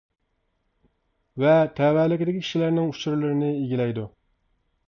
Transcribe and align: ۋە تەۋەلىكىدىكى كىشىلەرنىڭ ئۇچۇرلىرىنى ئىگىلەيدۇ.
ۋە 1.43 1.51
تەۋەلىكىدىكى 1.79 2.39
كىشىلەرنىڭ 2.47 2.91
ئۇچۇرلىرىنى 2.95 3.51
ئىگىلەيدۇ. 3.63 4.09